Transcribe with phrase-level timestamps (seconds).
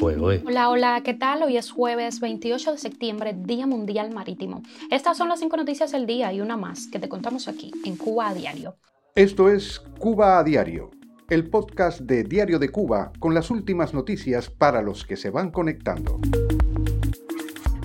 [0.00, 1.42] Hola, hola, ¿qué tal?
[1.42, 4.62] Hoy es jueves 28 de septiembre, Día Mundial Marítimo.
[4.92, 7.96] Estas son las cinco noticias del día y una más que te contamos aquí en
[7.96, 8.76] Cuba a Diario.
[9.16, 10.90] Esto es Cuba a Diario,
[11.28, 15.50] el podcast de Diario de Cuba con las últimas noticias para los que se van
[15.50, 16.20] conectando.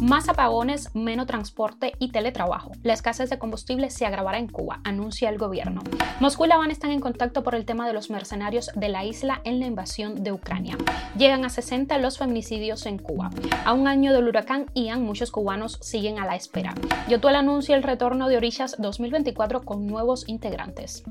[0.04, 2.74] Más apagones, menos transporte y teletrabajo.
[2.84, 5.82] La escasez de combustible se agravará en Cuba, anuncia el gobierno.
[6.20, 9.06] Moscú y La Habana están en contacto por el tema de los mercenarios de la
[9.06, 10.78] isla en la invasión de Ucrania.
[11.18, 13.30] Llegan a 60 los feminicidios en Cuba.
[13.64, 16.76] A un año del huracán Ian, muchos cubanos siguen a la espera.
[17.08, 21.06] Yotuel anuncia el retorno de Orillas 2024 con nuevos integrantes.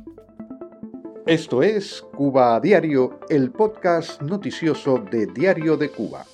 [1.25, 6.27] Esto es Cuba Diario, el podcast noticioso de Diario de Cuba.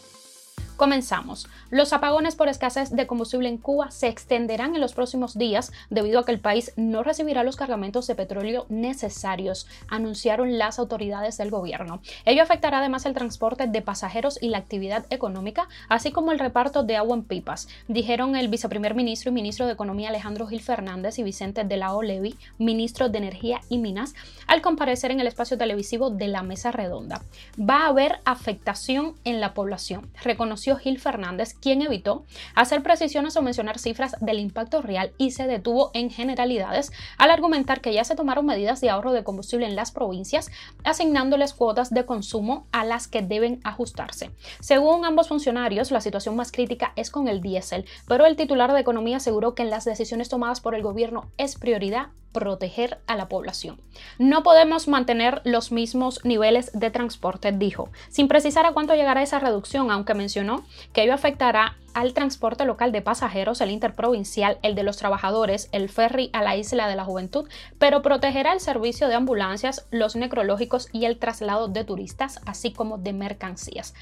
[0.78, 1.48] Comenzamos.
[1.70, 6.20] Los apagones por escasez de combustible en Cuba se extenderán en los próximos días debido
[6.20, 11.51] a que el país no recibirá los cargamentos de petróleo necesarios, anunciaron las autoridades del
[11.51, 12.01] gobierno.
[12.24, 16.84] Ello afectará además el transporte de pasajeros y la actividad económica, así como el reparto
[16.84, 21.18] de agua en pipas, dijeron el viceprimer ministro y ministro de Economía Alejandro Gil Fernández
[21.18, 24.15] y Vicente de la Olevi, ministro de Energía y Minas,
[24.46, 27.20] al comparecer en el espacio televisivo de la Mesa Redonda.
[27.59, 32.24] Va a haber afectación en la población, reconoció Gil Fernández, quien evitó
[32.55, 37.80] hacer precisiones o mencionar cifras del impacto real y se detuvo en generalidades al argumentar
[37.80, 40.51] que ya se tomaron medidas de ahorro de combustible en las provincias,
[40.85, 44.30] asignándoles cuotas de consumo a las que deben ajustarse.
[44.60, 48.80] Según ambos funcionarios, la situación más crítica es con el diésel, pero el titular de
[48.80, 53.29] Economía aseguró que en las decisiones tomadas por el gobierno es prioridad proteger a la
[53.29, 53.80] población.
[54.18, 59.38] No podemos mantener los mismos niveles de transporte, dijo, sin precisar a cuánto llegará esa
[59.38, 64.84] reducción, aunque mencionó que ello afectará al transporte local de pasajeros, el interprovincial, el de
[64.84, 67.48] los trabajadores, el ferry a la isla de la juventud,
[67.78, 72.98] pero protegerá el servicio de ambulancias, los necrológicos y el traslado de turistas, así como
[72.98, 73.94] de mercancías.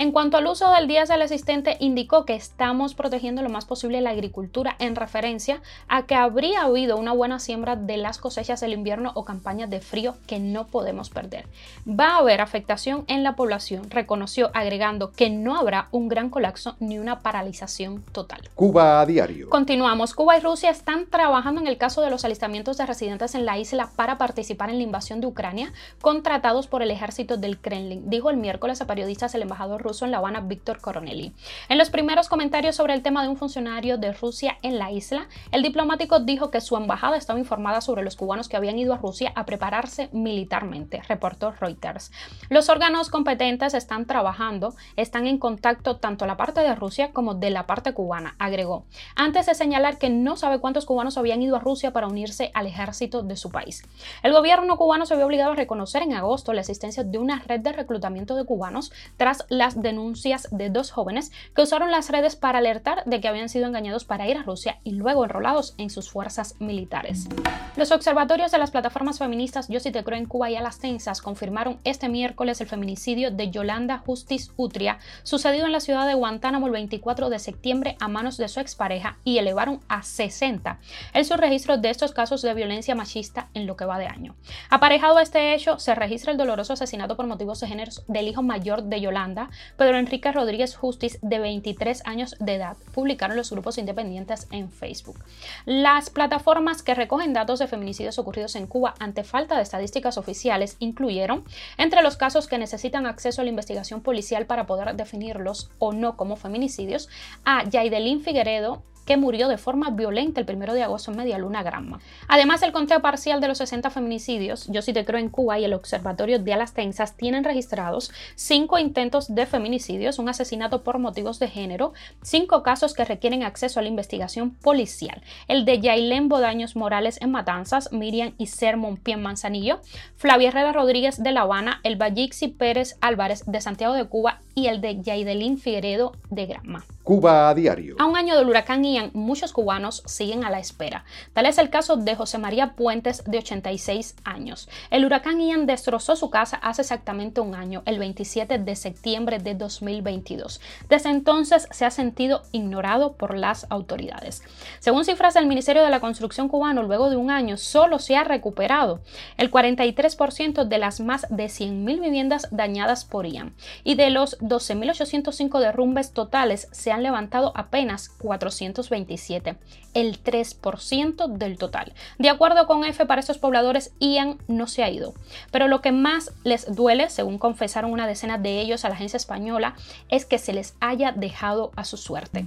[0.00, 4.08] En cuanto al uso del diésel existente, indicó que estamos protegiendo lo más posible la
[4.08, 9.12] agricultura en referencia a que habría habido una buena siembra de las cosechas del invierno
[9.14, 11.44] o campañas de frío que no podemos perder.
[11.86, 16.76] Va a haber afectación en la población, reconoció agregando que no habrá un gran colapso
[16.80, 18.48] ni una paralización total.
[18.54, 19.50] Cuba a diario.
[19.50, 20.14] Continuamos.
[20.14, 23.58] Cuba y Rusia están trabajando en el caso de los alistamientos de residentes en la
[23.58, 28.30] isla para participar en la invasión de Ucrania, contratados por el ejército del Kremlin, dijo
[28.30, 31.32] el miércoles a periodistas el embajador en La Habana, Víctor Coronelli.
[31.68, 35.26] En los primeros comentarios sobre el tema de un funcionario de Rusia en la isla,
[35.50, 38.98] el diplomático dijo que su embajada estaba informada sobre los cubanos que habían ido a
[38.98, 42.12] Rusia a prepararse militarmente, reportó Reuters.
[42.48, 47.50] Los órganos competentes están trabajando, están en contacto tanto la parte de Rusia como de
[47.50, 48.84] la parte cubana, agregó,
[49.16, 52.68] antes de señalar que no sabe cuántos cubanos habían ido a Rusia para unirse al
[52.68, 53.82] ejército de su país.
[54.22, 57.60] El gobierno cubano se vio obligado a reconocer en agosto la existencia de una red
[57.60, 62.58] de reclutamiento de cubanos tras las denuncias de dos jóvenes que usaron las redes para
[62.58, 66.10] alertar de que habían sido engañados para ir a Rusia y luego enrolados en sus
[66.10, 67.28] fuerzas militares.
[67.76, 70.78] Los observatorios de las plataformas feministas Yo sí te creo en Cuba y a las
[70.78, 76.14] tensas confirmaron este miércoles el feminicidio de Yolanda Justice Utria, sucedido en la ciudad de
[76.14, 80.78] Guantánamo el 24 de septiembre a manos de su expareja y elevaron a 60
[81.12, 84.34] el subregistro de estos casos de violencia machista en lo que va de año.
[84.68, 88.42] Aparejado a este hecho, se registra el doloroso asesinato por motivos de género del hijo
[88.42, 93.78] mayor de Yolanda, Pedro Enrique Rodríguez Justiz, de 23 años de edad, publicaron los grupos
[93.78, 95.18] independientes en Facebook.
[95.66, 100.76] Las plataformas que recogen datos de feminicidios ocurridos en Cuba ante falta de estadísticas oficiales
[100.78, 101.44] incluyeron,
[101.78, 106.16] entre los casos que necesitan acceso a la investigación policial para poder definirlos o no
[106.16, 107.08] como feminicidios,
[107.44, 111.64] a Yaidelín Figueredo, que murió de forma violenta el 1 de agosto en Media Luna
[111.64, 111.98] Granma.
[112.28, 115.64] Además, el conteo parcial de los 60 feminicidios, Yo sí te creo en Cuba y
[115.64, 121.40] el Observatorio de Alas Tensas tienen registrados cinco intentos de feminicidios, un asesinato por motivos
[121.40, 125.20] de género, cinco casos que requieren acceso a la investigación policial.
[125.48, 129.80] El de Yailén Bodaños Morales en Matanzas, Miriam y Sermon Pien Manzanillo,
[130.14, 134.68] Flavia Herrera Rodríguez de La Habana, el Ballixi Pérez Álvarez de Santiago de Cuba y
[134.68, 136.84] el de Yaidelín Figueredo de Granma.
[137.02, 137.96] Cuba a diario.
[137.98, 141.04] A un año del huracán Ian, muchos cubanos siguen a la espera.
[141.32, 144.68] Tal es el caso de José María Puentes, de 86 años.
[144.90, 149.54] El huracán Ian destrozó su casa hace exactamente un año, el 27 de septiembre de
[149.54, 150.60] 2022.
[150.88, 154.42] Desde entonces se ha sentido ignorado por las autoridades.
[154.78, 158.24] Según cifras del Ministerio de la Construcción cubano, luego de un año solo se ha
[158.24, 159.00] recuperado
[159.38, 163.54] el 43% de las más de 100.000 viviendas dañadas por Ian.
[163.84, 169.56] Y de los 12.805 derrumbes totales, se han levantado apenas 427,
[169.94, 171.94] el 3% del total.
[172.18, 175.14] De acuerdo con F, para estos pobladores, Ian no se ha ido.
[175.50, 179.16] Pero lo que más les duele, según confesaron una decena de ellos a la agencia
[179.16, 179.74] española,
[180.08, 182.44] es que se les haya dejado a su suerte.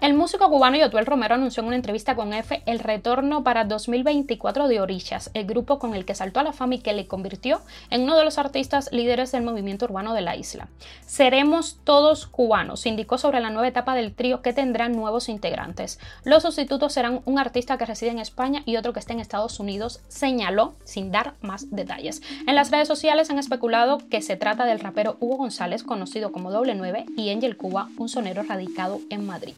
[0.00, 4.66] El músico cubano Yotuel Romero anunció en una entrevista con F el retorno para 2024
[4.66, 7.60] de Orishas, el grupo con el que saltó a la fama y que le convirtió
[7.90, 10.68] en uno de los artistas líderes del movimiento urbano de la isla.
[11.04, 16.00] Seremos todos cubanos, indicó sobre la nueva etapa del trío que tendrán nuevos integrantes.
[16.24, 19.60] Los sustitutos serán un artista que reside en España y otro que está en Estados
[19.60, 22.22] Unidos, señaló sin dar más detalles.
[22.46, 26.50] En las redes sociales han especulado que se trata del rapero Hugo González, conocido como
[26.50, 29.56] Doble 9, y Angel Cuba, un sonero radicado en Madrid.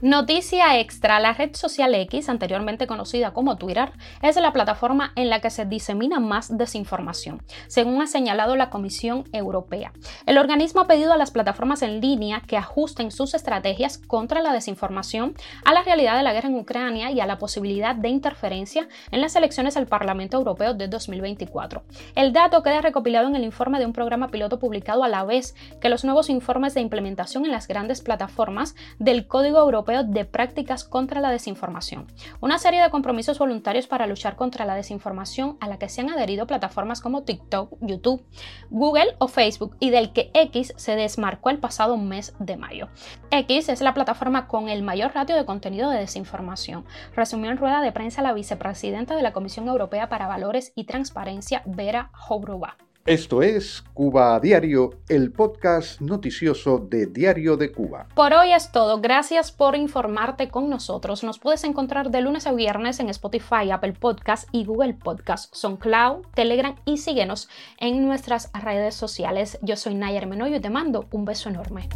[0.00, 3.92] Noticia extra, la red social X, anteriormente conocida como Twitter,
[4.22, 9.24] es la plataforma en la que se disemina más desinformación, según ha señalado la Comisión
[9.32, 9.92] Europea.
[10.26, 14.52] El organismo ha pedido a las plataformas en línea que ajusten sus estrategias contra la
[14.52, 15.34] desinformación
[15.64, 19.20] a la realidad de la guerra en Ucrania y a la posibilidad de interferencia en
[19.20, 21.82] las elecciones al Parlamento Europeo de 2024.
[22.14, 25.54] El dato queda recopilado en el informe de un programa piloto publicado a la vez
[25.80, 31.20] que los nuevos informes de implementación en las grandes plataformas del Código De Prácticas contra
[31.20, 32.06] la Desinformación,
[32.40, 36.08] una serie de compromisos voluntarios para luchar contra la desinformación a la que se han
[36.08, 38.24] adherido plataformas como TikTok, YouTube,
[38.70, 42.88] Google o Facebook y del que X se desmarcó el pasado mes de mayo.
[43.32, 46.84] X es la plataforma con el mayor ratio de contenido de desinformación,
[47.16, 51.62] resumió en rueda de prensa la vicepresidenta de la Comisión Europea para Valores y Transparencia,
[51.66, 52.76] Vera Jourova.
[53.06, 58.08] Esto es Cuba a Diario, el podcast noticioso de Diario de Cuba.
[58.16, 59.00] Por hoy es todo.
[59.00, 61.22] Gracias por informarte con nosotros.
[61.22, 66.26] Nos puedes encontrar de lunes a viernes en Spotify, Apple Podcast y Google Podcast, SoundCloud,
[66.34, 67.48] Telegram y síguenos
[67.78, 69.60] en nuestras redes sociales.
[69.62, 71.88] Yo soy Nayar Menoyo y te mando un beso enorme.